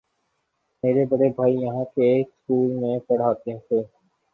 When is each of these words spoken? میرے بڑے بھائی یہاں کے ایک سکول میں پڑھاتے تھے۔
میرے 0.83 1.05
بڑے 1.05 1.29
بھائی 1.35 1.55
یہاں 1.55 1.83
کے 1.95 2.11
ایک 2.13 2.27
سکول 2.29 2.71
میں 2.81 2.97
پڑھاتے 3.07 3.57
تھے۔ 3.59 3.81